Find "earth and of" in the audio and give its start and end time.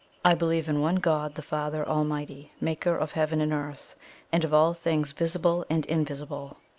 3.53-4.51